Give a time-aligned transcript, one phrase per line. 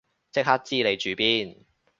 [0.31, 1.67] 即刻知你住邊